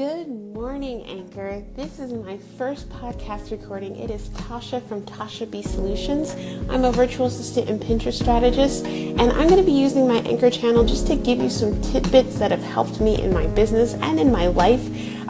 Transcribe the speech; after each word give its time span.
Good 0.00 0.28
morning, 0.28 1.04
Anchor. 1.04 1.62
This 1.76 1.98
is 1.98 2.14
my 2.14 2.38
first 2.56 2.88
podcast 2.88 3.50
recording. 3.50 3.96
It 3.96 4.10
is 4.10 4.30
Tasha 4.30 4.82
from 4.88 5.02
Tasha 5.02 5.50
B 5.50 5.60
Solutions. 5.60 6.34
I'm 6.70 6.86
a 6.86 6.90
virtual 6.90 7.26
assistant 7.26 7.68
and 7.68 7.78
Pinterest 7.78 8.14
strategist, 8.14 8.86
and 8.86 9.20
I'm 9.20 9.46
going 9.46 9.58
to 9.58 9.62
be 9.62 9.78
using 9.78 10.08
my 10.08 10.20
Anchor 10.20 10.48
channel 10.48 10.86
just 10.86 11.06
to 11.08 11.16
give 11.16 11.38
you 11.38 11.50
some 11.50 11.78
tidbits 11.82 12.38
that 12.38 12.50
have 12.50 12.62
helped 12.62 12.98
me 13.02 13.20
in 13.20 13.34
my 13.34 13.46
business 13.48 13.92
and 13.92 14.18
in 14.18 14.32
my 14.32 14.46
life 14.46 14.80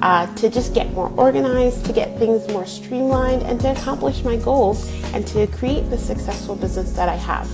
uh, 0.02 0.32
to 0.36 0.48
just 0.48 0.72
get 0.72 0.92
more 0.92 1.12
organized, 1.16 1.84
to 1.86 1.92
get 1.92 2.16
things 2.20 2.46
more 2.52 2.64
streamlined, 2.64 3.42
and 3.42 3.60
to 3.62 3.72
accomplish 3.72 4.22
my 4.22 4.36
goals 4.36 4.88
and 5.14 5.26
to 5.26 5.48
create 5.48 5.90
the 5.90 5.98
successful 5.98 6.54
business 6.54 6.92
that 6.92 7.08
I 7.08 7.16
have. 7.16 7.48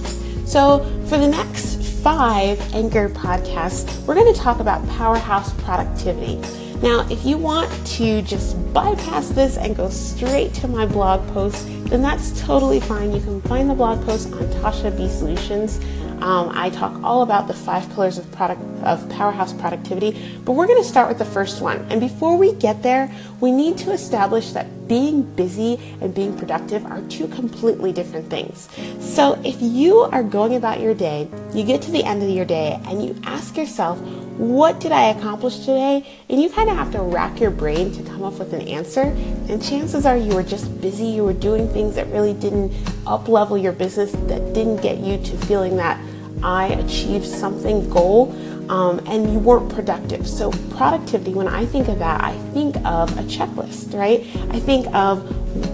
So, 0.46 0.80
for 1.06 1.16
the 1.16 1.28
next 1.28 1.82
five 2.02 2.60
Anchor 2.74 3.08
podcasts, 3.08 4.06
we're 4.06 4.16
going 4.16 4.34
to 4.34 4.38
talk 4.38 4.60
about 4.60 4.86
powerhouse 4.90 5.54
productivity. 5.62 6.65
Now, 6.82 7.06
if 7.08 7.24
you 7.24 7.38
want 7.38 7.70
to 7.96 8.22
just 8.22 8.56
bypass 8.72 9.28
this 9.30 9.56
and 9.56 9.74
go 9.74 9.88
straight 9.88 10.52
to 10.54 10.68
my 10.68 10.84
blog 10.84 11.26
post, 11.28 11.66
then 11.88 12.02
that's 12.02 12.38
totally 12.42 12.80
fine. 12.80 13.14
You 13.14 13.20
can 13.20 13.40
find 13.42 13.70
the 13.70 13.74
blog 13.74 14.04
post 14.04 14.32
on 14.32 14.46
Tasha 14.60 14.94
B 14.96 15.08
Solutions. 15.08 15.80
Um, 16.20 16.50
I 16.54 16.70
talk 16.70 17.02
all 17.02 17.22
about 17.22 17.46
the 17.46 17.54
five 17.54 17.88
pillars 17.90 18.18
of 18.18 18.30
product 18.32 18.60
of 18.82 19.08
powerhouse 19.10 19.52
productivity, 19.52 20.38
but 20.44 20.52
we're 20.52 20.66
going 20.66 20.82
to 20.82 20.88
start 20.88 21.08
with 21.08 21.18
the 21.18 21.24
first 21.24 21.60
one. 21.60 21.86
And 21.90 22.00
before 22.00 22.38
we 22.38 22.52
get 22.52 22.82
there, 22.82 23.12
we 23.40 23.52
need 23.52 23.76
to 23.78 23.92
establish 23.92 24.52
that 24.52 24.88
being 24.88 25.22
busy 25.22 25.78
and 26.00 26.14
being 26.14 26.36
productive 26.36 26.86
are 26.86 27.02
two 27.02 27.28
completely 27.28 27.92
different 27.92 28.30
things. 28.30 28.68
So 28.98 29.40
if 29.44 29.56
you 29.60 29.98
are 29.98 30.22
going 30.22 30.56
about 30.56 30.80
your 30.80 30.94
day, 30.94 31.28
you 31.52 31.64
get 31.64 31.82
to 31.82 31.90
the 31.90 32.04
end 32.04 32.22
of 32.22 32.30
your 32.30 32.44
day 32.44 32.80
and 32.86 33.04
you 33.04 33.18
ask 33.24 33.56
yourself, 33.56 34.00
what 34.38 34.80
did 34.80 34.92
I 34.92 35.08
accomplish 35.08 35.60
today? 35.60 36.06
And 36.28 36.40
you 36.40 36.50
kind 36.50 36.68
of 36.68 36.76
have 36.76 36.92
to 36.92 37.00
rack 37.00 37.40
your 37.40 37.50
brain 37.50 37.92
to 37.92 38.02
come 38.02 38.22
up 38.22 38.38
with 38.38 38.52
an 38.52 38.62
answer. 38.62 39.02
And 39.48 39.62
chances 39.62 40.04
are 40.04 40.16
you 40.16 40.34
were 40.34 40.42
just 40.42 40.80
busy, 40.80 41.06
you 41.06 41.24
were 41.24 41.32
doing 41.32 41.68
things 41.68 41.94
that 41.94 42.06
really 42.08 42.34
didn't 42.34 42.72
up 43.06 43.28
level 43.28 43.56
your 43.56 43.72
business, 43.72 44.12
that 44.12 44.52
didn't 44.52 44.82
get 44.82 44.98
you 44.98 45.16
to 45.18 45.36
feeling 45.46 45.76
that 45.76 45.98
I 46.42 46.66
achieved 46.66 47.26
something 47.26 47.88
goal 47.88 48.34
um, 48.68 49.00
and 49.06 49.32
you 49.32 49.38
weren't 49.38 49.72
productive. 49.72 50.26
So, 50.26 50.50
productivity, 50.70 51.34
when 51.34 51.48
I 51.48 51.64
think 51.66 51.88
of 51.88 51.98
that, 51.98 52.22
I 52.22 52.36
think 52.52 52.76
of 52.84 53.16
a 53.18 53.22
checklist, 53.22 53.94
right? 53.94 54.20
I 54.54 54.60
think 54.60 54.86
of 54.94 55.24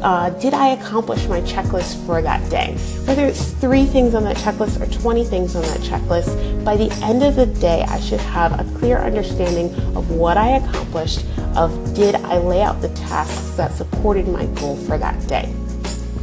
uh, 0.03 0.31
did 0.31 0.55
I 0.55 0.69
accomplish 0.69 1.27
my 1.27 1.41
checklist 1.43 2.05
for 2.07 2.23
that 2.23 2.49
day? 2.51 2.75
Whether 3.05 3.27
it's 3.27 3.51
three 3.53 3.85
things 3.85 4.15
on 4.15 4.25
that 4.25 4.37
checklist 4.37 4.81
or 4.81 4.87
20 5.01 5.25
things 5.25 5.57
on 5.57 5.63
that 5.63 5.81
checklist, 5.81 6.65
by 6.65 6.77
the 6.77 6.91
end 7.03 7.23
of 7.23 7.37
the 7.37 7.47
day, 7.47 7.85
I 7.89 8.01
should 8.01 8.21
have 8.21 8.59
a 8.59 8.79
clear 8.79 8.99
understanding 8.99 9.75
of 9.97 10.11
what 10.11 10.37
I 10.37 10.57
accomplished, 10.57 11.25
of 11.57 11.95
did 11.95 12.15
I 12.17 12.39
lay 12.39 12.63
out 12.63 12.81
the 12.81 12.89
tasks 12.91 13.57
that 13.57 13.73
supported 13.73 14.29
my 14.29 14.47
goal 14.47 14.77
for 14.77 14.99
that 14.99 15.27
day. 15.27 15.53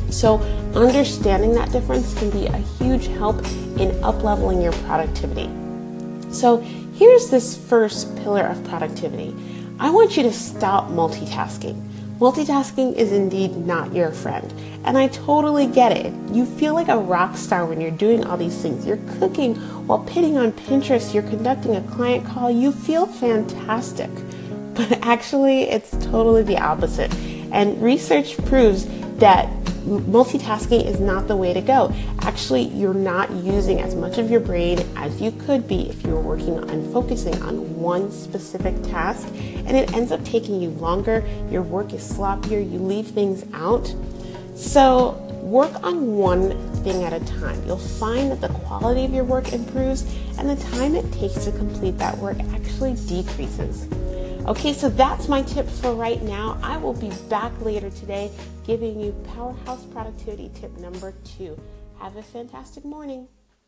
So, 0.09 0.39
understanding 0.73 1.53
that 1.53 1.71
difference 1.71 2.13
can 2.17 2.29
be 2.29 2.47
a 2.47 2.57
huge 2.57 3.07
help 3.07 3.37
in 3.77 3.91
upleveling 4.01 4.63
your 4.63 4.73
productivity. 4.87 5.49
So, 6.31 6.57
here's 6.57 7.29
this 7.29 7.57
first 7.57 8.15
pillar 8.17 8.45
of 8.45 8.63
productivity. 8.65 9.35
I 9.79 9.89
want 9.89 10.17
you 10.17 10.23
to 10.23 10.33
stop 10.33 10.89
multitasking. 10.89 11.89
Multitasking 12.19 12.95
is 12.95 13.13
indeed 13.13 13.55
not 13.55 13.93
your 13.93 14.11
friend. 14.11 14.53
And 14.83 14.97
I 14.97 15.07
totally 15.07 15.67
get 15.67 15.93
it. 15.93 16.13
You 16.33 16.45
feel 16.45 16.73
like 16.73 16.89
a 16.89 16.97
rock 16.97 17.37
star 17.37 17.65
when 17.65 17.79
you're 17.79 17.91
doing 17.91 18.25
all 18.25 18.35
these 18.35 18.61
things. 18.61 18.85
You're 18.85 18.99
cooking 19.19 19.55
while 19.87 19.99
pinning 19.99 20.37
on 20.37 20.51
Pinterest, 20.51 21.13
you're 21.13 21.23
conducting 21.23 21.77
a 21.77 21.81
client 21.81 22.25
call. 22.25 22.51
You 22.51 22.71
feel 22.71 23.05
fantastic. 23.05 24.09
But 24.75 24.99
actually, 25.01 25.63
it's 25.63 25.91
totally 26.05 26.43
the 26.43 26.57
opposite. 26.57 27.13
And 27.51 27.81
research 27.81 28.37
proves 28.45 28.85
that 29.17 29.58
multitasking 29.89 30.85
is 30.85 30.99
not 30.99 31.27
the 31.27 31.35
way 31.35 31.53
to 31.53 31.61
go. 31.61 31.93
Actually, 32.21 32.63
you're 32.63 32.93
not 32.93 33.31
using 33.31 33.81
as 33.81 33.95
much 33.95 34.17
of 34.17 34.29
your 34.29 34.39
brain 34.39 34.79
as 34.95 35.21
you 35.21 35.31
could 35.31 35.67
be 35.67 35.89
if 35.89 36.03
you 36.03 36.11
were 36.11 36.21
working 36.21 36.59
on 36.59 36.91
focusing 36.93 37.41
on 37.41 37.75
one 37.75 38.11
specific 38.11 38.81
task, 38.83 39.27
and 39.29 39.75
it 39.75 39.93
ends 39.93 40.11
up 40.11 40.23
taking 40.23 40.61
you 40.61 40.69
longer. 40.71 41.27
Your 41.49 41.61
work 41.61 41.93
is 41.93 42.01
sloppier, 42.01 42.59
you 42.71 42.79
leave 42.79 43.07
things 43.07 43.45
out. 43.53 43.93
So, 44.55 45.11
work 45.41 45.83
on 45.83 46.15
one 46.15 46.51
thing 46.83 47.03
at 47.03 47.13
a 47.13 47.25
time. 47.25 47.63
You'll 47.65 47.77
find 47.77 48.31
that 48.31 48.41
the 48.41 48.49
quality 48.49 49.05
of 49.05 49.13
your 49.13 49.23
work 49.23 49.51
improves 49.53 50.03
and 50.37 50.49
the 50.49 50.55
time 50.71 50.95
it 50.95 51.11
takes 51.13 51.45
to 51.45 51.51
complete 51.51 51.97
that 51.97 52.17
work 52.17 52.37
actually 52.53 52.95
decreases. 53.07 53.87
Okay, 54.49 54.73
so 54.73 54.89
that's 54.89 55.27
my 55.27 55.43
tip 55.43 55.69
for 55.69 55.93
right 55.93 56.19
now. 56.23 56.57
I 56.63 56.77
will 56.77 56.95
be 56.95 57.11
back 57.29 57.51
later 57.61 57.91
today 57.91 58.31
giving 58.65 58.99
you 58.99 59.11
Powerhouse 59.35 59.85
Productivity 59.85 60.49
tip 60.55 60.75
number 60.79 61.13
two. 61.23 61.55
Have 61.99 62.15
a 62.15 62.23
fantastic 62.23 62.83
morning. 62.83 63.27